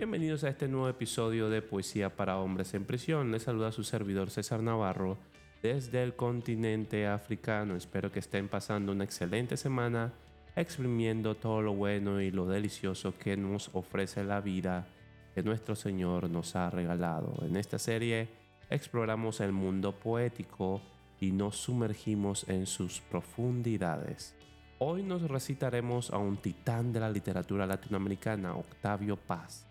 Bienvenidos 0.00 0.44
a 0.44 0.48
este 0.48 0.66
nuevo 0.66 0.88
episodio 0.88 1.50
de 1.50 1.60
Poesía 1.60 2.16
para 2.16 2.38
Hombres 2.38 2.72
en 2.72 2.86
Prisión. 2.86 3.30
Les 3.30 3.42
saluda 3.42 3.70
su 3.70 3.84
servidor 3.84 4.30
César 4.30 4.62
Navarro 4.62 5.18
desde 5.62 6.02
el 6.02 6.16
continente 6.16 7.06
africano. 7.06 7.76
Espero 7.76 8.10
que 8.10 8.20
estén 8.20 8.48
pasando 8.48 8.92
una 8.92 9.04
excelente 9.04 9.58
semana 9.58 10.14
exprimiendo 10.56 11.36
todo 11.36 11.60
lo 11.60 11.74
bueno 11.74 12.22
y 12.22 12.30
lo 12.30 12.46
delicioso 12.46 13.12
que 13.18 13.36
nos 13.36 13.68
ofrece 13.74 14.24
la 14.24 14.40
vida 14.40 14.88
que 15.34 15.42
nuestro 15.42 15.76
Señor 15.76 16.30
nos 16.30 16.56
ha 16.56 16.70
regalado. 16.70 17.34
En 17.42 17.56
esta 17.58 17.78
serie 17.78 18.30
exploramos 18.70 19.40
el 19.40 19.52
mundo 19.52 19.92
poético 19.92 20.80
y 21.20 21.32
nos 21.32 21.56
sumergimos 21.56 22.48
en 22.48 22.66
sus 22.66 23.02
profundidades. 23.02 24.34
Hoy 24.78 25.02
nos 25.02 25.20
recitaremos 25.20 26.10
a 26.10 26.16
un 26.16 26.38
titán 26.38 26.90
de 26.90 27.00
la 27.00 27.10
literatura 27.10 27.66
latinoamericana, 27.66 28.56
Octavio 28.56 29.18
Paz, 29.18 29.66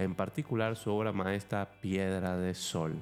en 0.00 0.14
particular 0.14 0.76
su 0.76 0.90
obra 0.90 1.12
maestra 1.12 1.70
Piedra 1.82 2.38
de 2.38 2.54
Sol. 2.54 2.94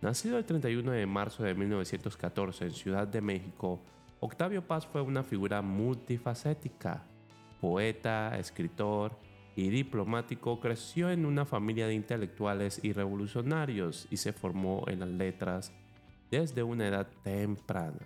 Nacido 0.00 0.38
el 0.38 0.44
31 0.44 0.92
de 0.92 1.06
marzo 1.06 1.42
de 1.42 1.54
1914 1.54 2.66
en 2.66 2.70
Ciudad 2.70 3.08
de 3.08 3.20
México, 3.20 3.80
Octavio 4.20 4.64
Paz 4.64 4.86
fue 4.86 5.02
una 5.02 5.24
figura 5.24 5.60
multifacética. 5.60 7.02
Poeta, 7.60 8.38
escritor 8.38 9.18
y 9.56 9.70
diplomático, 9.70 10.60
creció 10.60 11.10
en 11.10 11.26
una 11.26 11.44
familia 11.44 11.88
de 11.88 11.94
intelectuales 11.94 12.78
y 12.84 12.92
revolucionarios 12.92 14.06
y 14.08 14.18
se 14.18 14.32
formó 14.32 14.84
en 14.86 15.00
las 15.00 15.08
letras 15.08 15.72
desde 16.30 16.62
una 16.62 16.86
edad 16.86 17.08
temprana. 17.24 17.98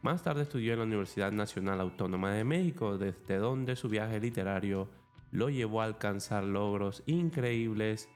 Más 0.00 0.22
tarde 0.22 0.42
estudió 0.42 0.72
en 0.72 0.78
la 0.78 0.84
Universidad 0.86 1.32
Nacional 1.32 1.80
Autónoma 1.80 2.32
de 2.32 2.44
México, 2.44 2.96
desde 2.96 3.36
donde 3.36 3.76
su 3.76 3.90
viaje 3.90 4.18
literario 4.20 5.01
lo 5.32 5.48
llevó 5.48 5.80
a 5.80 5.86
alcanzar 5.86 6.44
logros 6.44 7.02
increíbles, 7.06 8.08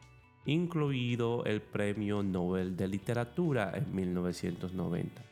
incluido 0.44 1.44
el 1.46 1.60
Premio 1.62 2.22
Nobel 2.22 2.76
de 2.76 2.86
Literatura 2.86 3.72
en 3.74 3.94
1990. 3.94 5.22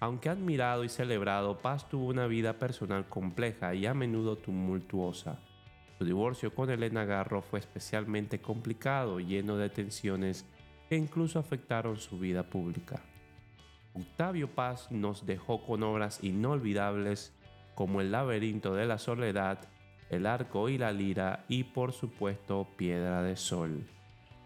Aunque 0.00 0.28
admirado 0.30 0.84
y 0.84 0.88
celebrado, 0.88 1.58
Paz 1.58 1.88
tuvo 1.88 2.06
una 2.06 2.26
vida 2.26 2.58
personal 2.58 3.08
compleja 3.08 3.74
y 3.74 3.86
a 3.86 3.94
menudo 3.94 4.36
tumultuosa. 4.36 5.38
Su 5.98 6.04
divorcio 6.04 6.54
con 6.54 6.70
Elena 6.70 7.04
Garro 7.04 7.42
fue 7.42 7.60
especialmente 7.60 8.40
complicado, 8.40 9.20
lleno 9.20 9.56
de 9.56 9.70
tensiones 9.70 10.46
que 10.88 10.96
incluso 10.96 11.38
afectaron 11.38 11.98
su 11.98 12.18
vida 12.18 12.44
pública. 12.44 13.00
Octavio 13.94 14.48
Paz 14.48 14.90
nos 14.90 15.26
dejó 15.26 15.64
con 15.64 15.82
obras 15.82 16.22
inolvidables 16.22 17.32
como 17.74 18.00
El 18.00 18.12
laberinto 18.12 18.74
de 18.74 18.86
la 18.86 18.98
soledad, 18.98 19.68
El 20.12 20.26
arco 20.26 20.68
y 20.68 20.78
la 20.78 20.92
lira 20.92 21.44
y 21.48 21.64
por 21.64 21.92
supuesto 21.92 22.68
Piedra 22.76 23.22
de 23.22 23.34
Sol. 23.34 23.84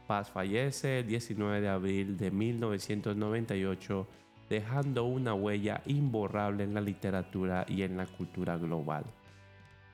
Paz 0.06 0.30
fallece 0.30 1.00
el 1.00 1.06
19 1.06 1.60
de 1.60 1.68
abril 1.68 2.16
de 2.16 2.30
1998 2.30 4.06
dejando 4.48 5.04
una 5.04 5.34
huella 5.34 5.82
imborrable 5.84 6.64
en 6.64 6.72
la 6.72 6.80
literatura 6.80 7.66
y 7.68 7.82
en 7.82 7.98
la 7.98 8.06
cultura 8.06 8.56
global. 8.56 9.04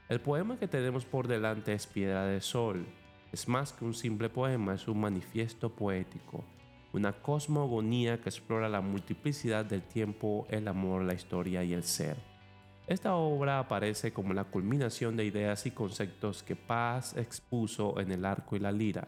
El 0.08 0.20
poema 0.20 0.58
que 0.58 0.68
tenemos 0.68 1.04
por 1.04 1.26
delante 1.26 1.72
es 1.72 1.88
Piedra 1.88 2.26
de 2.26 2.40
Sol. 2.40 2.86
Es 3.32 3.48
más 3.48 3.72
que 3.72 3.84
un 3.84 3.94
simple 3.94 4.28
poema, 4.28 4.74
es 4.74 4.86
un 4.86 5.00
manifiesto 5.00 5.70
poético 5.70 6.44
una 6.92 7.12
cosmogonía 7.12 8.20
que 8.20 8.28
explora 8.28 8.68
la 8.68 8.80
multiplicidad 8.80 9.64
del 9.64 9.82
tiempo, 9.82 10.46
el 10.50 10.68
amor, 10.68 11.02
la 11.02 11.14
historia 11.14 11.64
y 11.64 11.72
el 11.72 11.84
ser. 11.84 12.31
Esta 12.88 13.14
obra 13.14 13.60
aparece 13.60 14.12
como 14.12 14.34
la 14.34 14.42
culminación 14.44 15.16
de 15.16 15.24
ideas 15.24 15.66
y 15.66 15.70
conceptos 15.70 16.42
que 16.42 16.56
Paz 16.56 17.16
expuso 17.16 18.00
en 18.00 18.10
el 18.10 18.24
arco 18.24 18.56
y 18.56 18.58
la 18.58 18.72
lira. 18.72 19.06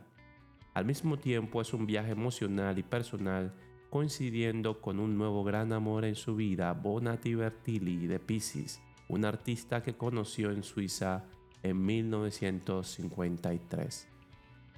Al 0.75 0.85
mismo 0.85 1.19
tiempo 1.19 1.61
es 1.61 1.75
un 1.75 1.85
viaje 1.85 2.13
emocional 2.13 2.79
y 2.79 2.85
personal 2.85 3.53
coincidiendo 3.91 4.81
con 4.81 5.01
un 5.01 5.19
nuevo 5.19 5.43
gran 5.45 5.73
amor 5.73 6.05
en 6.05 6.15
su 6.15 6.37
vida, 6.37 6.73
Bonatti 6.73 7.35
Bertilli 7.35 8.07
de 8.07 8.21
Pisces, 8.21 8.81
un 9.09 9.25
artista 9.25 9.83
que 9.83 9.97
conoció 9.97 10.51
en 10.51 10.63
Suiza 10.63 11.25
en 11.63 11.85
1953. 11.85 14.09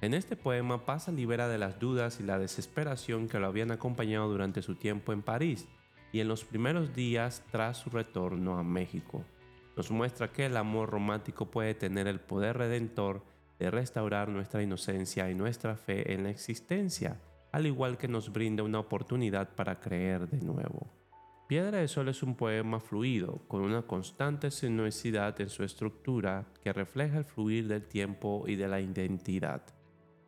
En 0.01 0.13
este 0.13 0.35
poema 0.35 0.85
Paz 0.85 1.07
libera 1.07 1.47
de 1.47 1.57
las 1.57 1.79
dudas 1.79 2.19
y 2.19 2.23
la 2.23 2.37
desesperación 2.37 3.27
que 3.27 3.39
lo 3.39 3.47
habían 3.47 3.71
acompañado 3.71 4.29
durante 4.29 4.61
su 4.61 4.75
tiempo 4.75 5.13
en 5.13 5.23
París 5.23 5.67
y 6.11 6.19
en 6.19 6.27
los 6.27 6.45
primeros 6.45 6.95
días 6.95 7.43
tras 7.51 7.77
su 7.77 7.89
retorno 7.89 8.57
a 8.57 8.63
México. 8.63 9.23
Nos 9.75 9.91
muestra 9.91 10.31
que 10.31 10.45
el 10.45 10.57
amor 10.57 10.89
romántico 10.89 11.51
puede 11.51 11.75
tener 11.75 12.07
el 12.07 12.19
poder 12.19 12.57
redentor 12.57 13.23
de 13.59 13.71
restaurar 13.71 14.29
nuestra 14.29 14.63
inocencia 14.63 15.29
y 15.29 15.35
nuestra 15.35 15.75
fe 15.75 16.13
en 16.13 16.23
la 16.23 16.29
existencia, 16.29 17.19
al 17.51 17.65
igual 17.65 17.97
que 17.97 18.07
nos 18.07 18.31
brinda 18.31 18.63
una 18.63 18.79
oportunidad 18.79 19.55
para 19.55 19.79
creer 19.79 20.29
de 20.29 20.41
nuevo. 20.41 20.87
Piedra 21.47 21.77
de 21.77 21.87
Sol 21.87 22.09
es 22.09 22.23
un 22.23 22.35
poema 22.35 22.81
fluido, 22.81 23.41
con 23.47 23.61
una 23.61 23.83
constante 23.83 24.51
sinuosidad 24.51 25.39
en 25.39 25.47
su 25.47 25.63
estructura 25.63 26.45
que 26.61 26.73
refleja 26.73 27.19
el 27.19 27.23
fluir 27.23 27.69
del 27.69 27.87
tiempo 27.87 28.43
y 28.47 28.57
de 28.57 28.67
la 28.67 28.81
identidad. 28.81 29.63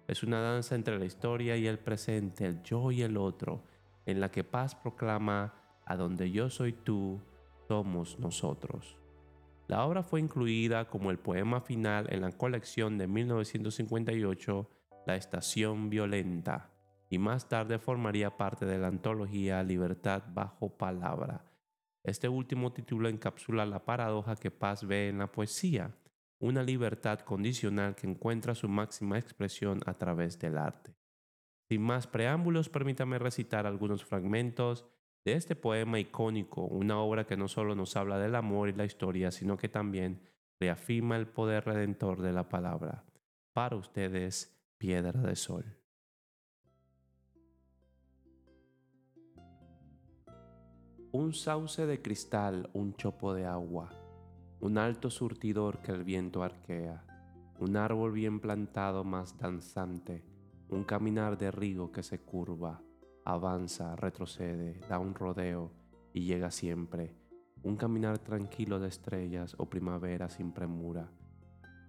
Es 0.07 0.23
una 0.23 0.39
danza 0.39 0.75
entre 0.75 0.97
la 0.97 1.03
historia 1.03 1.57
y 1.57 1.67
el 1.67 1.77
presente, 1.77 2.45
el 2.45 2.63
yo 2.63 2.89
y 2.91 3.01
el 3.01 3.17
otro, 3.17 3.65
en 4.05 4.21
la 4.21 4.31
que 4.31 4.45
Paz 4.45 4.75
proclama, 4.75 5.53
a 5.89 5.97
donde 5.97 6.29
yo 6.29 6.51
soy 6.51 6.71
tú, 6.71 7.19
somos 7.67 8.19
nosotros. 8.19 8.95
La 9.67 9.83
obra 9.85 10.03
fue 10.03 10.19
incluida 10.19 10.87
como 10.87 11.09
el 11.09 11.17
poema 11.17 11.61
final 11.61 12.05
en 12.13 12.21
la 12.21 12.31
colección 12.31 12.99
de 12.99 13.07
1958, 13.07 14.69
La 15.07 15.15
Estación 15.15 15.89
Violenta, 15.89 16.69
y 17.09 17.17
más 17.17 17.49
tarde 17.49 17.79
formaría 17.79 18.37
parte 18.37 18.67
de 18.67 18.77
la 18.77 18.87
antología 18.87 19.63
Libertad 19.63 20.23
bajo 20.31 20.69
palabra. 20.69 21.43
Este 22.03 22.29
último 22.29 22.71
título 22.71 23.09
encapsula 23.09 23.65
la 23.65 23.83
paradoja 23.83 24.35
que 24.35 24.51
Paz 24.51 24.85
ve 24.85 25.09
en 25.09 25.17
la 25.17 25.31
poesía, 25.31 25.95
una 26.39 26.61
libertad 26.61 27.21
condicional 27.21 27.95
que 27.95 28.05
encuentra 28.05 28.53
su 28.53 28.69
máxima 28.69 29.17
expresión 29.17 29.79
a 29.87 29.95
través 29.95 30.37
del 30.37 30.59
arte. 30.59 30.93
Sin 31.67 31.81
más 31.81 32.05
preámbulos, 32.05 32.69
permítame 32.69 33.17
recitar 33.17 33.65
algunos 33.65 34.05
fragmentos 34.05 34.85
de 35.25 35.33
este 35.33 35.55
poema 35.55 35.99
icónico, 35.99 36.65
una 36.65 36.99
obra 36.99 37.25
que 37.25 37.37
no 37.37 37.47
solo 37.47 37.75
nos 37.75 37.95
habla 37.95 38.17
del 38.17 38.35
amor 38.35 38.69
y 38.69 38.73
la 38.73 38.85
historia, 38.85 39.31
sino 39.31 39.57
que 39.57 39.69
también 39.69 40.21
reafirma 40.59 41.17
el 41.17 41.27
poder 41.27 41.65
redentor 41.65 42.21
de 42.21 42.33
la 42.33 42.49
palabra. 42.49 43.05
Para 43.53 43.75
ustedes, 43.75 44.57
piedra 44.77 45.21
de 45.21 45.35
sol. 45.35 45.65
Un 51.11 51.33
sauce 51.33 51.85
de 51.85 52.01
cristal, 52.01 52.69
un 52.73 52.93
chopo 52.95 53.33
de 53.33 53.45
agua 53.45 53.99
un 54.61 54.77
alto 54.77 55.09
surtidor 55.09 55.81
que 55.81 55.93
el 55.93 56.03
viento 56.03 56.43
arquea, 56.43 57.05
un 57.59 57.77
árbol 57.77 58.11
bien 58.11 58.39
plantado 58.41 59.03
más 59.03 59.37
danzante, 59.37 60.25
un 60.67 60.83
caminar 60.83 61.37
de 61.37 61.49
rigo 61.49 61.91
que 61.91 62.03
se 62.03 62.19
curva, 62.19 62.81
avanza, 63.33 63.95
retrocede, 63.95 64.79
da 64.89 64.99
un 64.99 65.13
rodeo 65.13 65.71
y 66.13 66.25
llega 66.25 66.49
siempre, 66.49 67.13
un 67.63 67.75
caminar 67.75 68.17
tranquilo 68.19 68.79
de 68.79 68.87
estrellas 68.87 69.55
o 69.57 69.69
primavera 69.69 70.29
sin 70.29 70.51
premura, 70.51 71.11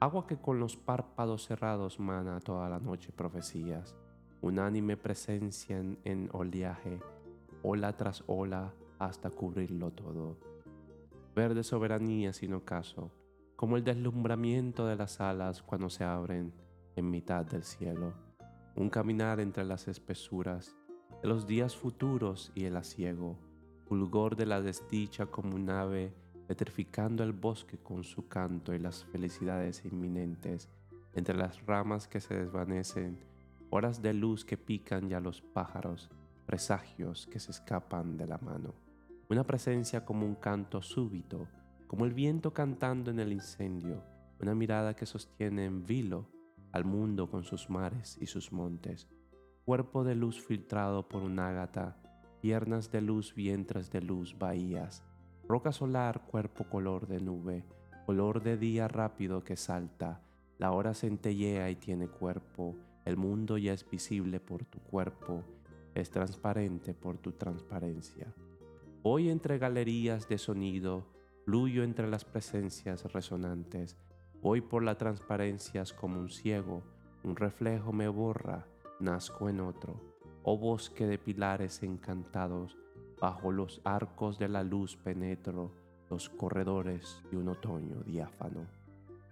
agua 0.01 0.27
que 0.27 0.37
con 0.37 0.61
los 0.61 0.77
párpados 0.77 1.47
cerrados 1.47 1.99
mana 1.99 2.41
toda 2.41 2.69
la 2.69 2.79
noche 2.79 3.13
profecías, 3.13 3.97
unánime 4.43 4.97
presencia 4.97 5.79
en, 5.79 6.29
oleaje, 6.33 7.01
ola 7.63 7.97
tras 7.97 8.23
ola 8.27 8.75
hasta 8.99 9.31
cubrirlo 9.31 9.93
todo. 9.93 10.39
Verde 11.35 11.63
soberanía 11.63 12.33
sin 12.33 12.53
ocaso, 12.53 13.13
como 13.57 13.77
el 13.77 13.85
deslumbramiento 13.85 14.87
de 14.87 14.97
las 14.97 15.21
alas 15.21 15.63
cuando 15.63 15.89
se 15.89 16.05
abren 16.05 16.53
en 16.97 17.11
mitad 17.11 17.47
del 17.47 17.63
cielo, 17.63 18.13
un 18.77 18.91
caminar 18.91 19.41
entre 19.41 19.65
las 19.65 19.89
espesuras 19.89 20.77
de 21.23 21.29
los 21.29 21.47
días 21.47 21.77
futuros 21.77 22.51
y 22.55 22.65
el 22.65 22.77
asiego, 22.77 23.37
fulgor 23.87 24.37
de 24.37 24.47
la 24.47 24.63
desdicha 24.63 25.27
como 25.27 25.55
un 25.55 25.69
ave 25.69 26.15
petrificando 26.47 27.23
el 27.23 27.33
bosque 27.33 27.79
con 27.79 28.03
su 28.03 28.27
canto 28.27 28.75
y 28.75 28.79
las 28.79 29.05
felicidades 29.05 29.85
inminentes. 29.85 30.69
Entre 31.15 31.37
las 31.37 31.65
ramas 31.67 32.09
que 32.09 32.21
se 32.21 32.35
desvanecen, 32.35 33.19
horas 33.71 34.03
de 34.03 34.15
luz 34.15 34.45
que 34.45 34.57
pican 34.57 35.09
ya 35.09 35.21
los 35.21 35.43
pájaros, 35.43 36.11
presagios 36.47 37.27
que 37.27 37.39
se 37.39 37.53
escapan 37.53 38.17
de 38.17 38.27
la 38.27 38.39
mano. 38.39 38.75
Una 39.29 39.45
presencia 39.45 40.05
como 40.05 40.27
un 40.27 40.35
canto 40.35 40.83
súbito, 40.83 41.47
como 41.87 42.05
el 42.05 42.15
viento 42.15 42.53
cantando 42.53 43.11
en 43.11 43.21
el 43.21 43.33
incendio, 43.33 44.03
una 44.41 44.55
mirada 44.55 44.97
que 44.97 45.07
sostiene 45.07 45.67
en 45.67 45.85
vilo 45.85 46.27
al 46.73 46.85
mundo 46.85 47.31
con 47.31 47.45
sus 47.45 47.69
mares 47.69 48.19
y 48.21 48.27
sus 48.27 48.51
montes, 48.53 49.07
cuerpo 49.65 50.05
de 50.05 50.15
luz 50.15 50.41
filtrado 50.41 51.07
por 51.09 51.23
un 51.23 51.39
ágata, 51.39 51.97
piernas 52.41 52.91
de 52.91 53.03
luz, 53.03 53.35
vientres 53.35 53.91
de 53.91 54.01
luz, 54.01 54.37
bahías, 54.39 55.05
roca 55.47 55.73
solar, 55.73 56.27
cuerpo 56.27 56.65
color 56.65 57.07
de 57.07 57.21
nube, 57.21 57.65
color 58.07 58.43
de 58.43 58.57
día 58.57 58.89
rápido 58.89 59.45
que 59.45 59.57
salta, 59.57 60.23
La 60.59 60.73
hora 60.73 60.93
centellea 60.93 61.71
y 61.71 61.77
tiene 61.77 62.07
cuerpo, 62.07 62.77
el 63.07 63.17
mundo 63.17 63.57
ya 63.57 63.73
es 63.73 63.89
visible 63.89 64.41
por 64.41 64.67
tu 64.67 64.79
cuerpo, 64.81 65.43
es 65.95 66.11
transparente 66.11 66.93
por 66.93 67.17
tu 67.17 67.33
transparencia. 67.33 68.35
Voy 69.03 69.31
entre 69.31 69.59
galerías 69.59 70.29
de 70.29 70.37
sonido, 70.37 71.07
fluyo 71.47 71.83
entre 71.83 72.09
las 72.09 72.27
presencias 72.27 73.11
resonantes, 73.13 73.97
voy 74.43 74.61
por 74.61 74.83
las 74.83 74.99
transparencias 74.99 75.95
como 75.95 76.21
un 76.21 76.29
ciego, 76.29 76.83
un 77.25 77.37
reflejo 77.37 77.93
me 77.93 78.09
borra, 78.09 78.67
nazco 79.01 79.49
en 79.49 79.61
otro, 79.61 80.01
oh 80.43 80.59
bosque 80.59 81.07
de 81.07 81.19
pilares 81.19 81.83
encantados, 81.83 82.77
bajo 83.21 83.53
los 83.53 83.81
arcos 83.85 84.39
de 84.39 84.49
la 84.49 84.63
luz 84.63 84.97
penetro 84.97 85.75
los 86.09 86.29
corredores 86.29 87.23
de 87.31 87.37
un 87.37 87.49
otoño 87.49 88.03
diáfano. 88.03 88.67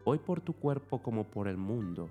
Voy 0.04 0.18
por 0.18 0.40
tu 0.40 0.52
cuerpo 0.54 1.02
como 1.02 1.24
por 1.24 1.48
el 1.48 1.56
mundo, 1.56 2.08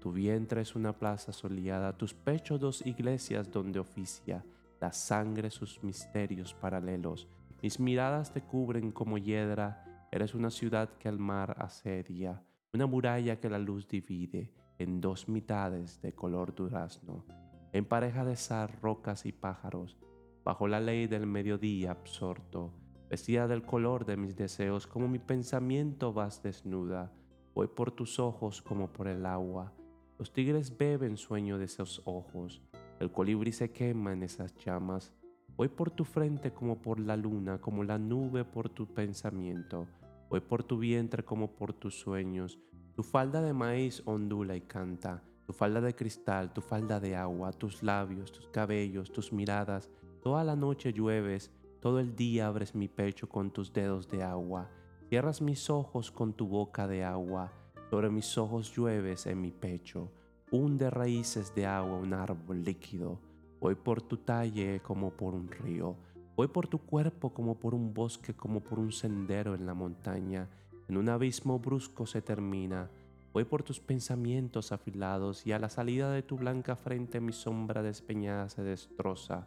tu 0.00 0.12
vientre 0.12 0.60
es 0.60 0.74
una 0.74 0.92
plaza 0.92 1.32
soleada, 1.32 1.96
tus 1.96 2.14
pechos 2.14 2.60
dos 2.60 2.86
iglesias 2.86 3.50
donde 3.50 3.78
oficia 3.78 4.44
la 4.80 4.92
sangre 4.92 5.50
sus 5.50 5.82
misterios 5.82 6.54
paralelos. 6.54 7.28
Mis 7.62 7.80
miradas 7.80 8.32
te 8.32 8.40
cubren 8.40 8.92
como 8.92 9.18
hiedra, 9.18 10.08
eres 10.12 10.34
una 10.34 10.50
ciudad 10.50 10.90
que 10.98 11.08
el 11.08 11.18
mar 11.18 11.56
asedia, 11.58 12.42
una 12.72 12.86
muralla 12.86 13.40
que 13.40 13.50
la 13.50 13.58
luz 13.58 13.88
divide 13.88 14.52
en 14.78 15.00
dos 15.00 15.28
mitades 15.28 16.00
de 16.02 16.14
color 16.14 16.54
durazno, 16.54 17.24
en 17.72 17.84
pareja 17.84 18.24
de 18.24 18.36
sar, 18.36 18.80
rocas 18.80 19.26
y 19.26 19.32
pájaros, 19.32 19.96
bajo 20.44 20.68
la 20.68 20.80
ley 20.80 21.06
del 21.06 21.26
mediodía 21.26 21.90
absorto, 21.90 22.72
vestida 23.10 23.48
del 23.48 23.62
color 23.62 24.04
de 24.06 24.16
mis 24.16 24.36
deseos, 24.36 24.86
como 24.86 25.08
mi 25.08 25.18
pensamiento 25.18 26.12
vas 26.12 26.42
desnuda, 26.42 27.12
voy 27.54 27.68
por 27.68 27.92
tus 27.92 28.18
ojos 28.18 28.62
como 28.62 28.92
por 28.92 29.08
el 29.08 29.26
agua, 29.26 29.72
los 30.18 30.32
tigres 30.32 30.76
beben 30.76 31.16
sueño 31.16 31.58
de 31.58 31.66
esos 31.66 32.02
ojos, 32.04 32.62
el 32.98 33.12
colibrí 33.12 33.52
se 33.52 33.70
quema 33.72 34.12
en 34.14 34.22
esas 34.22 34.54
llamas. 34.56 35.12
Voy 35.56 35.68
por 35.68 35.90
tu 35.90 36.04
frente 36.04 36.52
como 36.52 36.80
por 36.80 36.98
la 36.98 37.16
luna, 37.16 37.60
como 37.60 37.84
la 37.84 37.98
nube 37.98 38.44
por 38.44 38.70
tu 38.70 38.86
pensamiento. 38.86 39.86
Voy 40.30 40.40
por 40.40 40.64
tu 40.64 40.78
vientre 40.78 41.22
como 41.22 41.52
por 41.52 41.74
tus 41.74 41.98
sueños. 41.98 42.58
Tu 42.96 43.02
falda 43.02 43.40
de 43.40 43.52
maíz 43.52 44.02
ondula 44.06 44.56
y 44.56 44.62
canta. 44.62 45.22
Tu 45.46 45.52
falda 45.52 45.80
de 45.80 45.94
cristal, 45.94 46.52
tu 46.52 46.60
falda 46.60 46.98
de 46.98 47.14
agua, 47.14 47.52
tus 47.52 47.82
labios, 47.82 48.32
tus 48.32 48.48
cabellos, 48.48 49.12
tus 49.12 49.32
miradas. 49.32 49.88
Toda 50.22 50.42
la 50.42 50.56
noche 50.56 50.92
llueves, 50.92 51.52
todo 51.80 52.00
el 52.00 52.16
día 52.16 52.48
abres 52.48 52.74
mi 52.74 52.88
pecho 52.88 53.28
con 53.28 53.52
tus 53.52 53.72
dedos 53.72 54.08
de 54.08 54.24
agua. 54.24 54.68
Cierras 55.08 55.40
mis 55.40 55.70
ojos 55.70 56.10
con 56.10 56.32
tu 56.32 56.48
boca 56.48 56.88
de 56.88 57.04
agua. 57.04 57.52
Sobre 57.90 58.10
mis 58.10 58.36
ojos 58.36 58.74
llueves 58.74 59.26
en 59.26 59.40
mi 59.40 59.52
pecho 59.52 60.10
hunde 60.50 60.90
raíces 60.90 61.54
de 61.54 61.66
agua 61.66 61.98
un 61.98 62.14
árbol 62.14 62.62
líquido. 62.62 63.18
Voy 63.60 63.74
por 63.74 64.00
tu 64.02 64.18
talle 64.18 64.80
como 64.80 65.10
por 65.10 65.34
un 65.34 65.48
río. 65.48 65.96
Voy 66.36 66.48
por 66.48 66.68
tu 66.68 66.78
cuerpo 66.78 67.32
como 67.32 67.58
por 67.58 67.74
un 67.74 67.92
bosque, 67.92 68.34
como 68.34 68.60
por 68.60 68.78
un 68.78 68.92
sendero 68.92 69.54
en 69.54 69.66
la 69.66 69.74
montaña. 69.74 70.48
En 70.88 70.96
un 70.96 71.08
abismo 71.08 71.58
brusco 71.58 72.06
se 72.06 72.22
termina. 72.22 72.90
Voy 73.32 73.44
por 73.44 73.62
tus 73.62 73.80
pensamientos 73.80 74.72
afilados 74.72 75.46
y 75.46 75.52
a 75.52 75.58
la 75.58 75.68
salida 75.68 76.10
de 76.10 76.22
tu 76.22 76.36
blanca 76.36 76.76
frente 76.76 77.20
mi 77.20 77.32
sombra 77.32 77.82
despeñada 77.82 78.48
se 78.48 78.62
destroza. 78.62 79.46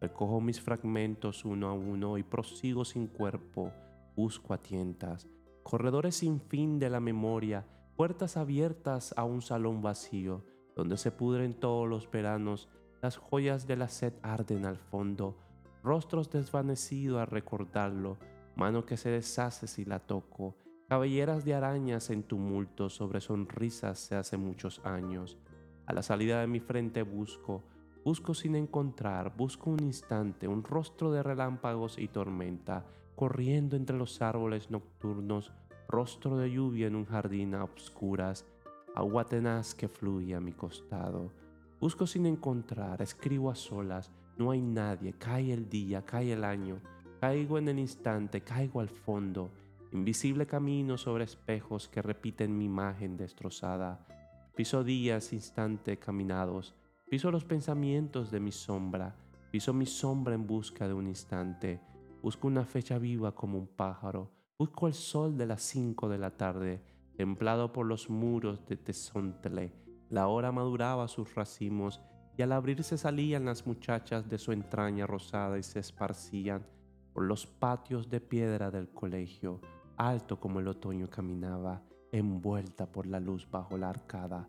Recojo 0.00 0.40
mis 0.40 0.60
fragmentos 0.60 1.44
uno 1.44 1.68
a 1.68 1.72
uno 1.72 2.18
y 2.18 2.22
prosigo 2.22 2.84
sin 2.84 3.06
cuerpo. 3.06 3.72
Busco 4.14 4.54
a 4.54 4.58
tientas. 4.58 5.26
Corredores 5.62 6.16
sin 6.16 6.40
fin 6.40 6.78
de 6.78 6.90
la 6.90 7.00
memoria 7.00 7.66
puertas 7.96 8.36
abiertas 8.36 9.14
a 9.16 9.24
un 9.24 9.40
salón 9.40 9.80
vacío, 9.80 10.44
donde 10.76 10.98
se 10.98 11.10
pudren 11.10 11.54
todos 11.54 11.88
los 11.88 12.10
veranos, 12.10 12.68
las 13.00 13.16
joyas 13.16 13.66
de 13.66 13.76
la 13.76 13.88
sed 13.88 14.12
arden 14.22 14.66
al 14.66 14.76
fondo, 14.76 15.38
rostros 15.82 16.30
desvanecidos 16.30 17.20
a 17.20 17.24
recordarlo, 17.24 18.18
mano 18.54 18.84
que 18.84 18.98
se 18.98 19.08
deshace 19.08 19.66
si 19.66 19.86
la 19.86 19.98
toco, 19.98 20.56
cabelleras 20.88 21.44
de 21.44 21.52
arañas 21.52 22.10
en 22.10 22.22
tumulto 22.22 22.88
sobre 22.88 23.20
sonrisas 23.20 24.08
de 24.08 24.16
hace 24.16 24.36
muchos 24.36 24.80
años. 24.84 25.36
A 25.84 25.92
la 25.92 26.02
salida 26.02 26.40
de 26.40 26.46
mi 26.46 26.60
frente 26.60 27.02
busco, 27.02 27.64
busco 28.04 28.34
sin 28.34 28.54
encontrar, 28.54 29.36
busco 29.36 29.70
un 29.70 29.82
instante, 29.82 30.46
un 30.46 30.62
rostro 30.62 31.10
de 31.10 31.24
relámpagos 31.24 31.98
y 31.98 32.06
tormenta, 32.06 32.86
corriendo 33.16 33.74
entre 33.74 33.96
los 33.96 34.22
árboles 34.22 34.70
nocturnos, 34.70 35.52
rostro 35.88 36.36
de 36.36 36.52
lluvia 36.52 36.86
en 36.86 36.94
un 36.94 37.04
jardín 37.04 37.56
a 37.56 37.64
obscuras, 37.64 38.46
agua 38.94 39.26
tenaz 39.26 39.74
que 39.74 39.88
fluye 39.88 40.36
a 40.36 40.40
mi 40.40 40.52
costado. 40.52 41.32
Busco 41.80 42.06
sin 42.06 42.26
encontrar, 42.26 43.02
escribo 43.02 43.50
a 43.50 43.56
solas, 43.56 44.12
no 44.38 44.52
hay 44.52 44.60
nadie, 44.62 45.14
cae 45.14 45.52
el 45.52 45.68
día, 45.68 46.04
cae 46.04 46.32
el 46.32 46.44
año, 46.44 46.80
caigo 47.20 47.58
en 47.58 47.68
el 47.68 47.80
instante, 47.80 48.42
caigo 48.42 48.80
al 48.80 48.88
fondo, 48.88 49.50
invisible 49.92 50.46
camino 50.46 50.98
sobre 50.98 51.24
espejos 51.24 51.88
que 51.88 52.02
repiten 52.02 52.56
mi 52.56 52.64
imagen 52.64 53.16
destrozada. 53.16 54.06
Piso 54.54 54.84
días, 54.84 55.32
instante 55.32 55.98
caminados, 55.98 56.74
piso 57.08 57.30
los 57.30 57.44
pensamientos 57.44 58.30
de 58.30 58.40
mi 58.40 58.52
sombra, 58.52 59.16
piso 59.50 59.72
mi 59.72 59.86
sombra 59.86 60.34
en 60.34 60.46
busca 60.46 60.88
de 60.88 60.94
un 60.94 61.06
instante, 61.06 61.80
busco 62.22 62.48
una 62.48 62.64
fecha 62.64 62.98
viva 62.98 63.34
como 63.34 63.58
un 63.58 63.66
pájaro, 63.66 64.36
Busco 64.58 64.86
el 64.86 64.94
sol 64.94 65.36
de 65.36 65.44
las 65.44 65.60
cinco 65.60 66.08
de 66.08 66.16
la 66.16 66.30
tarde, 66.30 66.82
templado 67.18 67.74
por 67.74 67.84
los 67.84 68.08
muros 68.08 68.64
de 68.64 68.78
Tesontle. 68.78 69.74
La 70.08 70.28
hora 70.28 70.50
maduraba 70.50 71.08
sus 71.08 71.34
racimos 71.34 72.00
y 72.38 72.42
al 72.42 72.52
abrirse 72.52 72.96
salían 72.96 73.44
las 73.44 73.66
muchachas 73.66 74.30
de 74.30 74.38
su 74.38 74.52
entraña 74.52 75.06
rosada 75.06 75.58
y 75.58 75.62
se 75.62 75.80
esparcían 75.80 76.66
por 77.12 77.24
los 77.24 77.46
patios 77.46 78.08
de 78.08 78.22
piedra 78.22 78.70
del 78.70 78.88
colegio, 78.88 79.60
alto 79.96 80.38
como 80.40 80.60
el 80.60 80.68
otoño 80.68 81.08
caminaba, 81.08 81.82
envuelta 82.12 82.90
por 82.90 83.06
la 83.06 83.20
luz 83.20 83.48
bajo 83.50 83.76
la 83.76 83.90
arcada, 83.90 84.48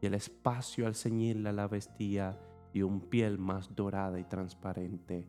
y 0.00 0.06
el 0.06 0.14
espacio 0.14 0.86
al 0.86 0.94
ceñirla 0.94 1.52
la 1.52 1.68
vestía 1.68 2.38
y 2.72 2.82
un 2.82 3.00
piel 3.00 3.38
más 3.38 3.74
dorada 3.74 4.18
y 4.18 4.24
transparente, 4.24 5.28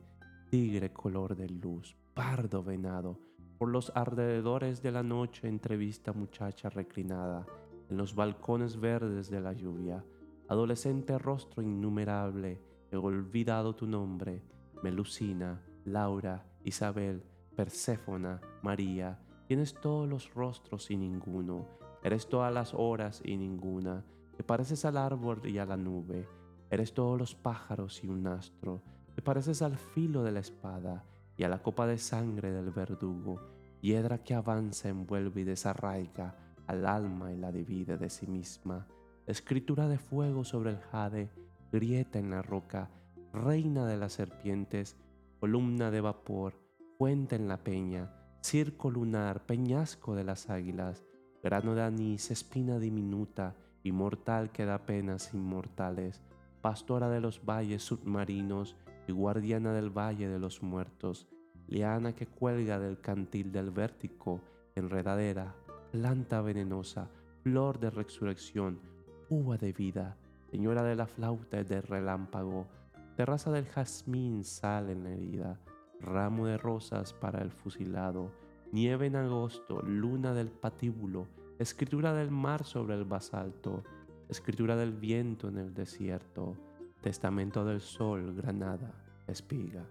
tigre 0.49 0.91
color 0.91 1.35
de 1.35 1.49
luz, 1.49 1.95
pardo 2.13 2.63
venado, 2.63 3.19
por 3.57 3.69
los 3.69 3.91
alrededores 3.95 4.81
de 4.81 4.91
la 4.91 5.03
noche 5.03 5.47
entrevista 5.47 6.11
muchacha 6.11 6.69
reclinada 6.69 7.45
en 7.89 7.97
los 7.97 8.15
balcones 8.15 8.79
verdes 8.79 9.29
de 9.29 9.41
la 9.41 9.53
lluvia. 9.53 10.03
Adolescente 10.47 11.17
rostro 11.17 11.63
innumerable, 11.63 12.61
he 12.91 12.97
olvidado 12.97 13.75
tu 13.75 13.87
nombre. 13.87 14.43
Melusina, 14.83 15.61
Laura, 15.85 16.45
Isabel, 16.63 17.23
Perséfona, 17.55 18.41
María. 18.61 19.19
Tienes 19.47 19.73
todos 19.75 20.07
los 20.09 20.33
rostros 20.33 20.89
y 20.89 20.97
ninguno. 20.97 21.67
Eres 22.03 22.27
todas 22.27 22.53
las 22.53 22.73
horas 22.73 23.21
y 23.23 23.37
ninguna. 23.37 24.03
Te 24.35 24.43
pareces 24.43 24.85
al 24.85 24.97
árbol 24.97 25.41
y 25.45 25.57
a 25.59 25.65
la 25.65 25.77
nube. 25.77 26.27
Eres 26.69 26.93
todos 26.93 27.17
los 27.17 27.35
pájaros 27.35 28.03
y 28.03 28.07
un 28.07 28.25
astro. 28.27 28.81
Te 29.15 29.21
pareces 29.21 29.61
al 29.61 29.77
filo 29.77 30.23
de 30.23 30.31
la 30.31 30.39
espada 30.39 31.05
y 31.37 31.43
a 31.43 31.49
la 31.49 31.61
copa 31.61 31.85
de 31.85 31.97
sangre 31.97 32.51
del 32.51 32.71
verdugo, 32.71 33.39
piedra 33.81 34.23
que 34.23 34.33
avanza, 34.33 34.89
envuelve 34.89 35.41
y 35.41 35.43
desarraiga 35.43 36.35
al 36.67 36.85
alma 36.85 37.31
y 37.31 37.37
la 37.37 37.51
divide 37.51 37.97
de 37.97 38.09
sí 38.09 38.27
misma, 38.27 38.87
escritura 39.27 39.87
de 39.87 39.97
fuego 39.97 40.43
sobre 40.43 40.71
el 40.71 40.79
jade, 40.79 41.29
grieta 41.71 42.19
en 42.19 42.31
la 42.31 42.41
roca, 42.41 42.89
reina 43.33 43.85
de 43.85 43.97
las 43.97 44.13
serpientes, 44.13 44.97
columna 45.39 45.91
de 45.91 46.01
vapor, 46.01 46.53
fuente 46.97 47.35
en 47.35 47.47
la 47.47 47.57
peña, 47.63 48.11
circo 48.45 48.91
lunar, 48.91 49.43
peñasco 49.47 50.13
de 50.15 50.23
las 50.23 50.51
águilas, 50.51 51.03
grano 51.41 51.73
de 51.73 51.81
anís, 51.81 52.29
espina 52.29 52.77
diminuta, 52.77 53.55
inmortal 53.81 54.51
que 54.51 54.65
da 54.65 54.85
penas 54.85 55.33
inmortales, 55.33 56.21
pastora 56.61 57.09
de 57.09 57.21
los 57.21 57.43
valles 57.43 57.81
submarinos, 57.81 58.75
y 59.07 59.13
guardiana 59.13 59.73
del 59.73 59.89
valle 59.89 60.29
de 60.29 60.37
los 60.37 60.61
muertos, 60.61 61.27
liana 61.67 62.13
que 62.13 62.27
cuelga 62.27 62.77
del 62.79 63.01
cantil 63.01 63.51
del 63.51 63.71
vértigo, 63.71 64.41
enredadera, 64.75 65.55
planta 65.91 66.41
venenosa, 66.41 67.09
flor 67.41 67.79
de 67.79 67.89
resurrección, 67.89 68.79
uva 69.27 69.57
de 69.57 69.73
vida, 69.73 70.17
señora 70.51 70.83
de 70.83 70.95
la 70.95 71.07
flauta 71.07 71.61
y 71.61 71.63
del 71.63 71.81
relámpago, 71.81 72.67
terraza 73.15 73.51
del 73.51 73.65
jazmín, 73.65 74.43
sal 74.43 74.91
en 74.91 75.03
la 75.03 75.09
herida, 75.09 75.59
ramo 76.05 76.45
de 76.45 76.57
rosas 76.57 77.13
para 77.13 77.41
el 77.41 77.51
fusilado, 77.51 78.31
nieve 78.71 79.07
en 79.07 79.15
agosto, 79.15 79.81
luna 79.81 80.33
del 80.33 80.49
patíbulo, 80.49 81.27
escritura 81.59 82.13
del 82.13 82.31
mar 82.31 82.63
sobre 82.63 82.95
el 82.95 83.05
basalto, 83.05 83.83
escritura 84.29 84.75
del 84.75 84.93
viento 84.93 85.47
en 85.47 85.57
el 85.57 85.73
desierto, 85.73 86.55
testamento 87.01 87.65
del 87.65 87.81
sol, 87.81 88.33
granada, 88.35 88.93
espiga, 89.27 89.85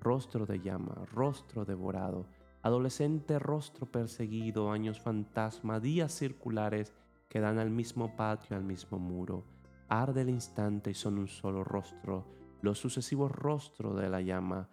rostro 0.00 0.46
de 0.46 0.60
llama, 0.60 0.94
rostro 1.12 1.64
devorado, 1.64 2.26
adolescente 2.62 3.38
rostro 3.38 3.86
perseguido, 3.86 4.70
años 4.70 5.00
fantasma, 5.00 5.80
días 5.80 6.12
circulares, 6.12 6.94
que 7.28 7.40
dan 7.40 7.58
al 7.58 7.70
mismo 7.70 8.16
patio, 8.16 8.56
al 8.56 8.64
mismo 8.64 8.98
muro. 8.98 9.44
Arde 9.88 10.22
el 10.22 10.30
instante 10.30 10.90
y 10.90 10.94
son 10.94 11.18
un 11.18 11.28
solo 11.28 11.64
rostro, 11.64 12.26
los 12.60 12.78
sucesivos 12.78 13.30
rostros 13.30 14.00
de 14.00 14.08
la 14.08 14.20
llama. 14.20 14.68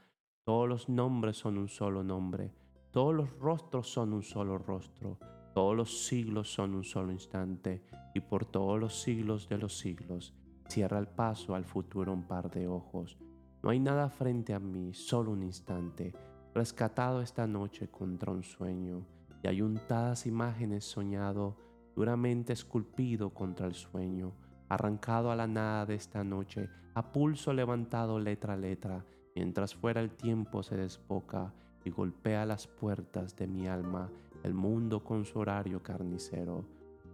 Todos 0.48 0.70
los 0.70 0.88
nombres 0.88 1.36
son 1.36 1.58
un 1.58 1.68
solo 1.68 2.06
nombre, 2.06 2.54
todos 2.92 3.13
los 3.13 3.38
rostros 3.38 3.89
son 3.89 4.13
un 4.13 4.24
solo 4.24 4.58
rostro, 4.58 5.20
todos 5.54 5.75
los 5.75 6.06
siglos 6.06 6.50
son 6.50 6.74
un 6.74 6.86
solo 6.86 7.12
instante, 7.12 7.84
y 8.13 8.22
por 8.22 8.46
todos 8.46 8.80
los 8.80 9.01
siglos 9.01 9.50
de 9.50 9.58
los 9.58 9.77
siglos 9.77 10.34
cierra 10.70 11.00
el 11.00 11.08
paso 11.10 11.54
al 11.54 11.66
futuro 11.66 12.13
un 12.13 12.24
par 12.24 12.50
de 12.50 12.66
ojos. 12.66 13.18
No 13.62 13.72
hay 13.72 13.82
nada 13.82 14.08
frente 14.08 14.54
a 14.54 14.60
mí, 14.62 14.94
solo 14.94 15.32
un 15.32 15.44
instante, 15.44 16.13
rescatado 16.56 17.22
esta 17.22 17.46
noche 17.46 17.89
contra 17.89 18.32
un 18.32 18.44
sueño, 18.44 19.06
y 19.44 19.50
ayuntadas 19.50 20.25
imágenes 20.25 20.86
soñado, 20.86 21.58
duramente 21.94 22.54
esculpido 22.54 23.32
contra 23.32 23.68
el 23.68 23.74
sueño, 23.74 24.32
arrancado 24.70 25.30
a 25.30 25.36
la 25.36 25.48
nada 25.48 25.86
de 25.86 25.96
esta 25.96 26.24
noche, 26.24 26.70
a 26.94 27.12
pulso 27.12 27.51
levantado 27.51 28.18
letra 28.18 28.54
a 28.54 28.58
letra, 28.58 29.06
mientras 29.38 29.75
fuera 29.75 30.01
el 30.01 30.10
tiempo 30.10 30.63
se 30.63 30.75
desboca 30.75 31.53
y 31.86 31.91
golpea 31.91 32.44
las 32.48 32.65
puertas 32.65 33.36
de 33.36 33.46
mi 33.46 33.67
alma 33.67 34.10
el 34.41 34.56
mundo 34.56 35.03
con 35.03 35.25
su 35.25 35.38
horario 35.38 35.84
carnicero. 35.84 36.65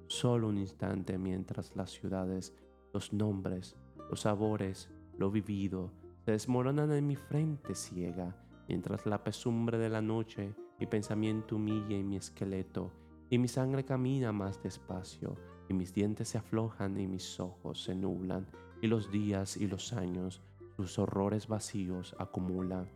Solo 0.08 0.48
un 0.48 0.58
instante 0.58 1.18
mientras 1.18 1.76
las 1.76 1.92
ciudades, 1.92 2.54
los 2.94 3.12
nombres, 3.12 3.76
los 4.10 4.22
sabores, 4.22 4.90
lo 5.18 5.32
vivido, 5.32 5.92
se 6.24 6.32
desmoronan 6.32 6.94
en 6.94 7.06
mi 7.06 7.18
frente 7.18 7.76
ciega, 7.76 8.34
mientras 8.70 9.06
la 9.06 9.22
pesumbre 9.22 9.78
de 9.78 9.90
la 9.90 10.02
noche 10.02 10.56
mi 10.80 10.86
pensamiento 10.86 11.58
humilla 11.58 11.98
en 11.98 12.08
mi 12.08 12.16
esqueleto 12.16 12.94
y 13.30 13.38
mi 13.38 13.50
sangre 13.50 13.84
camina 13.84 14.32
más 14.32 14.64
despacio 14.64 15.36
y 15.68 15.74
mis 15.74 15.94
dientes 15.94 16.30
se 16.30 16.38
aflojan 16.38 16.98
y 17.02 17.06
mis 17.06 17.38
ojos 17.42 17.84
se 17.84 17.94
nublan 17.96 18.48
y 18.82 18.88
los 18.88 19.12
días 19.12 19.58
y 19.58 19.68
los 19.68 19.92
años 19.92 20.42
sus 20.76 21.00
horrores 21.00 21.48
vacíos 21.48 22.16
acumulan. 22.20 22.90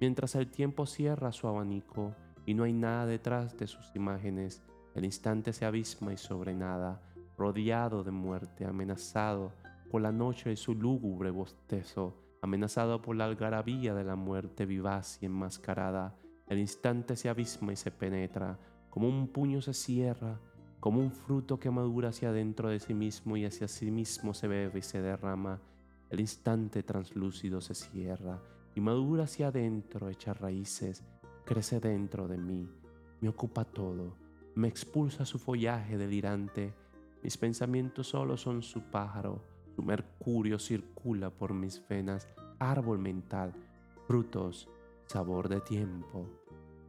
Mientras 0.00 0.34
el 0.34 0.50
tiempo 0.50 0.86
cierra 0.86 1.32
su 1.32 1.46
abanico 1.46 2.14
y 2.46 2.54
no 2.54 2.64
hay 2.64 2.72
nada 2.72 3.06
detrás 3.06 3.56
de 3.56 3.66
sus 3.66 3.94
imágenes, 3.94 4.62
el 4.94 5.04
instante 5.04 5.52
se 5.52 5.64
abisma 5.64 6.12
y 6.12 6.16
sobre 6.16 6.54
nada, 6.54 7.00
rodeado 7.36 8.02
de 8.02 8.10
muerte, 8.10 8.64
amenazado 8.64 9.52
por 9.90 10.02
la 10.02 10.12
noche 10.12 10.52
y 10.52 10.56
su 10.56 10.74
lúgubre 10.74 11.30
bostezo, 11.30 12.16
amenazado 12.42 13.02
por 13.02 13.16
la 13.16 13.26
algarabía 13.26 13.94
de 13.94 14.04
la 14.04 14.16
muerte 14.16 14.66
vivaz 14.66 15.18
y 15.20 15.26
enmascarada, 15.26 16.16
el 16.48 16.58
instante 16.58 17.16
se 17.16 17.28
abisma 17.28 17.72
y 17.72 17.76
se 17.76 17.90
penetra, 17.90 18.58
como 18.88 19.08
un 19.08 19.28
puño 19.28 19.60
se 19.60 19.72
cierra, 19.72 20.40
como 20.80 21.00
un 21.00 21.12
fruto 21.12 21.60
que 21.60 21.70
madura 21.70 22.08
hacia 22.08 22.30
adentro 22.30 22.70
de 22.70 22.80
sí 22.80 22.94
mismo 22.94 23.36
y 23.36 23.44
hacia 23.44 23.68
sí 23.68 23.90
mismo 23.90 24.34
se 24.34 24.48
bebe 24.48 24.78
y 24.78 24.82
se 24.82 25.00
derrama. 25.00 25.60
El 26.10 26.20
instante 26.20 26.82
translúcido 26.82 27.60
se 27.60 27.74
cierra 27.74 28.42
y 28.74 28.80
madura 28.80 29.24
hacia 29.24 29.48
adentro, 29.48 30.08
echa 30.08 30.34
raíces, 30.34 31.04
crece 31.44 31.78
dentro 31.78 32.26
de 32.26 32.36
mí, 32.36 32.68
me 33.20 33.28
ocupa 33.28 33.64
todo, 33.64 34.16
me 34.54 34.66
expulsa 34.66 35.24
su 35.24 35.38
follaje 35.38 35.96
delirante. 35.96 36.74
Mis 37.22 37.36
pensamientos 37.36 38.08
solo 38.08 38.36
son 38.36 38.62
su 38.62 38.82
pájaro, 38.82 39.44
su 39.76 39.82
mercurio 39.82 40.58
circula 40.58 41.30
por 41.30 41.54
mis 41.54 41.86
venas, 41.88 42.28
árbol 42.58 42.98
mental, 42.98 43.52
frutos, 44.06 44.68
sabor 45.06 45.48
de 45.48 45.60
tiempo. 45.60 46.26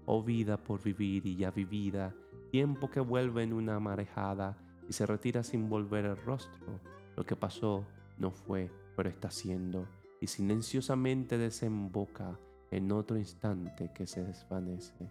Oh 0.05 0.23
vida 0.23 0.57
por 0.57 0.81
vivir 0.81 1.25
y 1.27 1.35
ya 1.35 1.51
vivida, 1.51 2.15
tiempo 2.49 2.89
que 2.89 2.99
vuelve 2.99 3.43
en 3.43 3.53
una 3.53 3.79
marejada 3.79 4.57
y 4.89 4.93
se 4.93 5.05
retira 5.05 5.43
sin 5.43 5.69
volver 5.69 6.05
el 6.05 6.17
rostro. 6.17 6.79
Lo 7.15 7.23
que 7.23 7.35
pasó 7.35 7.85
no 8.17 8.31
fue, 8.31 8.71
pero 9.01 9.09
está 9.09 9.31
siendo, 9.31 9.87
y 10.19 10.27
silenciosamente 10.27 11.39
desemboca 11.39 12.37
en 12.69 12.91
otro 12.91 13.17
instante 13.17 13.89
que 13.95 14.05
se 14.05 14.23
desvanece. 14.23 15.09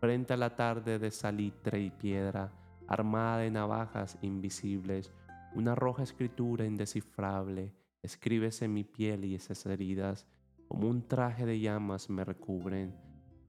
Frente 0.00 0.32
a 0.32 0.38
la 0.38 0.56
tarde 0.56 0.98
de 0.98 1.10
salitre 1.10 1.78
y 1.82 1.90
piedra, 1.90 2.50
armada 2.88 3.40
de 3.40 3.50
navajas 3.50 4.16
invisibles, 4.22 5.12
una 5.54 5.74
roja 5.74 6.02
escritura 6.02 6.64
indescifrable 6.64 7.74
escríbese 8.02 8.64
en 8.64 8.72
mi 8.72 8.84
piel 8.84 9.26
y 9.26 9.34
esas 9.34 9.66
heridas, 9.66 10.26
como 10.66 10.88
un 10.88 11.06
traje 11.06 11.44
de 11.44 11.60
llamas 11.60 12.08
me 12.08 12.24
recubren, 12.24 12.96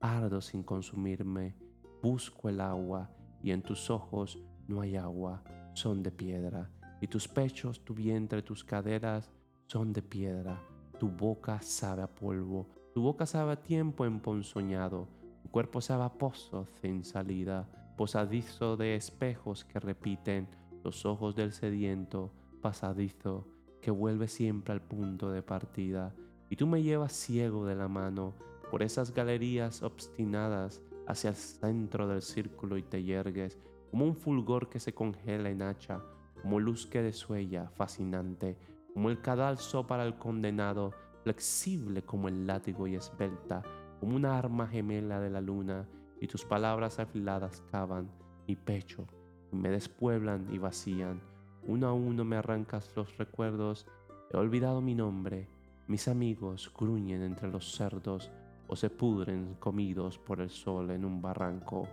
ardo 0.02 0.42
sin 0.42 0.64
consumirme, 0.64 1.56
busco 2.04 2.50
el 2.50 2.60
agua 2.60 3.10
y 3.42 3.52
en 3.52 3.62
tus 3.62 3.90
ojos 3.90 4.38
no 4.68 4.82
hay 4.82 4.98
agua, 4.98 5.46
son 5.72 6.04
de 6.04 6.12
piedra, 6.12 6.70
y 7.00 7.08
tus 7.08 7.30
pechos, 7.30 7.86
tu 7.86 7.94
vientre, 7.94 8.42
tus 8.42 8.66
caderas 8.66 9.32
son 9.68 9.92
de 9.92 10.02
piedra, 10.02 10.62
tu 10.98 11.10
boca 11.10 11.62
sabe 11.62 12.02
a 12.02 12.08
polvo, 12.08 12.68
tu 12.94 13.02
boca 13.02 13.26
sabe 13.26 13.52
a 13.52 13.62
tiempo 13.62 14.06
emponzoñado, 14.06 15.10
tu 15.44 15.50
cuerpo 15.50 15.82
sabe 15.82 16.06
a 16.06 16.10
pozo 16.10 16.68
sin 16.82 17.04
salida, 17.04 17.68
posadizo 17.98 18.78
de 18.78 18.96
espejos 18.96 19.66
que 19.66 19.80
repiten 19.82 20.48
los 20.86 21.06
ojos 21.06 21.36
del 21.36 21.52
sediento, 21.52 22.32
pasadizo 22.62 23.46
que 23.82 23.92
vuelve 23.92 24.30
siempre 24.30 24.74
al 24.74 24.82
punto 24.82 25.32
de 25.32 25.44
partida, 25.44 26.16
y 26.50 26.56
tú 26.56 26.66
me 26.66 26.82
llevas 26.82 27.12
ciego 27.12 27.66
de 27.66 27.76
la 27.76 27.90
mano 27.90 28.36
por 28.72 28.84
esas 28.84 29.14
galerías 29.14 29.84
obstinadas 29.84 30.82
hacia 31.08 31.32
el 31.32 31.36
centro 31.36 32.08
del 32.08 32.22
círculo 32.22 32.78
y 32.78 32.84
te 32.84 33.04
yergues 33.04 33.58
como 33.92 34.06
un 34.06 34.16
fulgor 34.16 34.70
que 34.70 34.80
se 34.80 34.94
congela 34.94 35.50
en 35.50 35.62
hacha, 35.62 36.02
como 36.42 36.60
luz 36.62 36.88
que 36.88 37.02
desuella, 37.02 37.70
fascinante, 37.76 38.58
como 38.98 39.12
el 39.12 39.22
cadalso 39.22 39.86
para 39.86 40.06
el 40.06 40.16
condenado, 40.16 40.92
flexible 41.22 42.02
como 42.02 42.30
el 42.30 42.48
látigo 42.48 42.88
y 42.88 42.96
esbelta, 42.96 43.62
como 44.00 44.16
una 44.16 44.40
arma 44.40 44.66
gemela 44.66 45.20
de 45.20 45.30
la 45.30 45.40
luna, 45.40 45.88
y 46.20 46.26
tus 46.26 46.44
palabras 46.44 46.98
afiladas 46.98 47.64
cavan 47.70 48.10
mi 48.48 48.56
pecho, 48.56 49.06
y 49.52 49.56
me 49.56 49.70
despueblan 49.70 50.48
y 50.52 50.58
vacían. 50.58 51.22
Uno 51.68 51.86
a 51.90 51.94
uno 51.94 52.26
me 52.26 52.38
arrancas 52.38 52.92
los 52.96 53.16
recuerdos, 53.20 53.86
he 54.32 54.38
olvidado 54.38 54.82
mi 54.82 54.96
nombre, 54.96 55.48
mis 55.86 56.08
amigos 56.08 56.74
gruñen 56.76 57.22
entre 57.22 57.52
los 57.52 57.76
cerdos, 57.76 58.32
o 58.68 58.76
se 58.76 58.90
pudren 58.90 59.58
comidos 59.60 60.18
por 60.18 60.42
el 60.42 60.50
sol 60.50 60.90
en 60.90 61.06
un 61.06 61.22
barranco. 61.22 61.88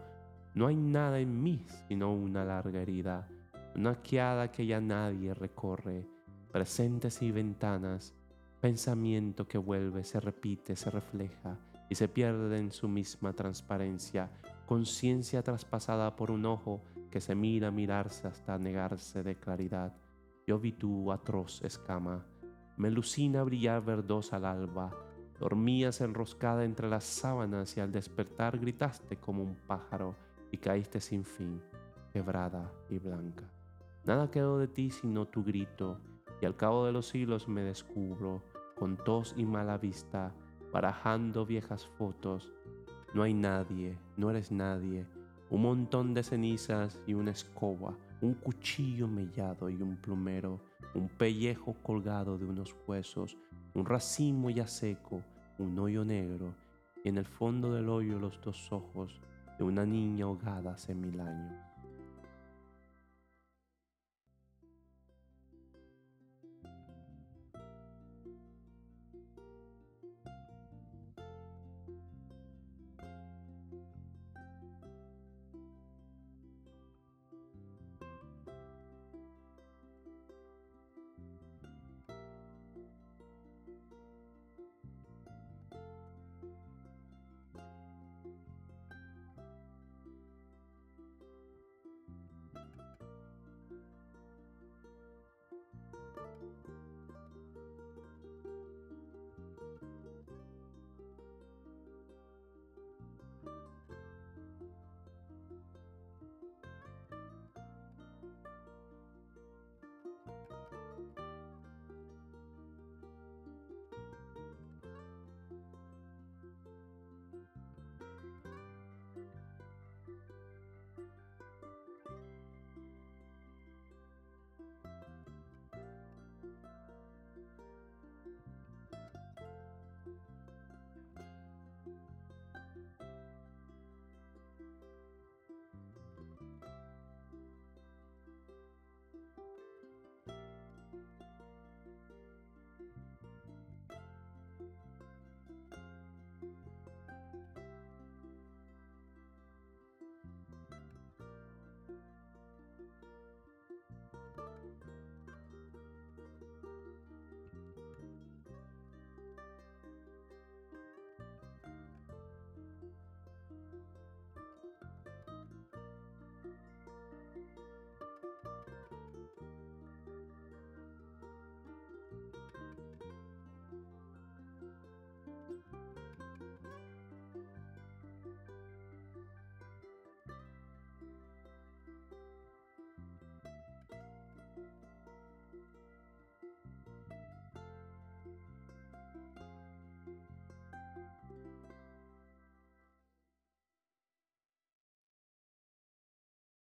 No 0.54 0.68
hay 0.68 0.76
nada 0.76 1.20
en 1.20 1.42
mí 1.42 1.66
sino 1.86 2.14
una 2.14 2.46
larga 2.46 2.80
herida, 2.80 3.28
una 3.76 3.96
quiada 3.96 4.50
que 4.50 4.64
ya 4.64 4.80
nadie 4.80 5.34
recorre, 5.34 6.13
presentes 6.54 7.20
y 7.20 7.32
ventanas, 7.32 8.14
pensamiento 8.60 9.48
que 9.48 9.58
vuelve, 9.58 10.04
se 10.04 10.20
repite, 10.20 10.76
se 10.76 10.88
refleja 10.88 11.58
y 11.90 11.96
se 11.96 12.06
pierde 12.06 12.60
en 12.60 12.70
su 12.70 12.88
misma 12.88 13.32
transparencia, 13.32 14.30
conciencia 14.64 15.42
traspasada 15.42 16.14
por 16.14 16.30
un 16.30 16.46
ojo 16.46 16.80
que 17.10 17.20
se 17.20 17.34
mira 17.34 17.66
a 17.66 17.72
mirarse 17.72 18.28
hasta 18.28 18.56
negarse 18.56 19.24
de 19.24 19.34
claridad. 19.34 19.96
Yo 20.46 20.60
vi 20.60 20.70
tu 20.70 21.10
atroz 21.10 21.60
escama, 21.64 22.24
melusina 22.76 23.42
brillar 23.42 23.84
verdosa 23.84 24.36
al 24.36 24.44
alba, 24.44 24.92
Dormías 25.40 26.00
enroscada 26.02 26.64
entre 26.64 26.88
las 26.88 27.02
sábanas 27.02 27.76
y 27.76 27.80
al 27.80 27.90
despertar 27.90 28.60
gritaste 28.60 29.16
como 29.16 29.42
un 29.42 29.56
pájaro 29.56 30.14
y 30.52 30.58
caíste 30.58 31.00
sin 31.00 31.24
fin, 31.24 31.60
quebrada 32.12 32.70
y 32.88 33.00
blanca. 33.00 33.50
Nada 34.04 34.30
quedó 34.30 34.60
de 34.60 34.68
ti 34.68 34.90
sino 34.90 35.26
tu 35.26 35.42
grito, 35.42 35.98
y 36.44 36.46
al 36.46 36.56
cabo 36.56 36.84
de 36.84 36.92
los 36.92 37.08
siglos 37.08 37.48
me 37.48 37.62
descubro, 37.62 38.42
con 38.78 38.98
tos 38.98 39.34
y 39.34 39.46
mala 39.46 39.78
vista, 39.78 40.34
barajando 40.74 41.46
viejas 41.46 41.86
fotos. 41.96 42.52
No 43.14 43.22
hay 43.22 43.32
nadie, 43.32 43.96
no 44.18 44.28
eres 44.28 44.52
nadie, 44.52 45.06
un 45.48 45.62
montón 45.62 46.12
de 46.12 46.22
cenizas 46.22 47.00
y 47.06 47.14
una 47.14 47.30
escoba, 47.30 47.96
un 48.20 48.34
cuchillo 48.34 49.08
mellado 49.08 49.70
y 49.70 49.80
un 49.80 49.96
plumero, 49.96 50.60
un 50.94 51.08
pellejo 51.08 51.76
colgado 51.82 52.36
de 52.36 52.44
unos 52.44 52.76
huesos, 52.86 53.38
un 53.72 53.86
racimo 53.86 54.50
ya 54.50 54.66
seco, 54.66 55.22
un 55.58 55.78
hoyo 55.78 56.04
negro, 56.04 56.54
y 57.02 57.08
en 57.08 57.16
el 57.16 57.24
fondo 57.24 57.72
del 57.72 57.88
hoyo 57.88 58.18
los 58.18 58.38
dos 58.42 58.70
ojos 58.70 59.18
de 59.56 59.64
una 59.64 59.86
niña 59.86 60.26
ahogada 60.26 60.72
hace 60.72 60.94
mil 60.94 61.18
años. 61.20 61.73